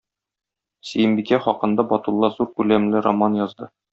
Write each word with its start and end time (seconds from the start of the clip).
Сөембикә 0.91 1.39
хакында 1.43 1.85
Батулла 1.93 2.31
зур 2.39 2.51
күләмле 2.57 3.05
роман 3.11 3.41
язды. 3.45 3.71